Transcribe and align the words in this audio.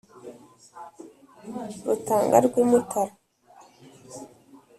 Rutanga 1.85 2.35
rw'i 2.45 2.63
Mutara 2.69 3.13